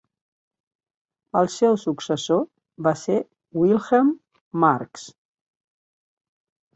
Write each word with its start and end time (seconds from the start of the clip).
El 1.41 1.49
seu 1.55 1.75
successor 1.81 2.41
va 2.87 2.93
ser 3.01 3.17
Wilhelm 3.63 4.09
Marx. 4.65 5.05